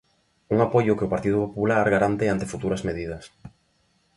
Un 0.53 0.57
apoio 0.65 0.95
que 0.97 1.05
o 1.07 1.13
Partido 1.13 1.37
Popular 1.45 1.85
garante 1.95 2.25
ante 2.27 2.49
futuras 2.53 2.81
medidas. 2.89 3.23